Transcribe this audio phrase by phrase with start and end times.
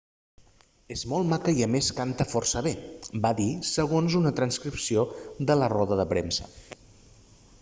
[0.93, 2.71] és molt maca i a més canta força bé
[3.27, 5.03] va dir segons una transcripció
[5.51, 6.51] de la roda de premsa